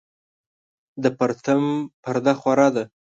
د 1.03 1.05
پرتم 1.17 1.61
پرده 2.03 2.33
خوره 2.39 2.67
ده 2.75 2.83